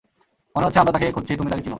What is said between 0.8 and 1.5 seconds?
আমরা যাকে খুঁজছি তুমি